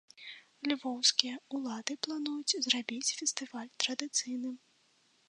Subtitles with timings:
[0.71, 4.57] Львоўскія ўлады плануюць зрабіць фестываль традыцыйным.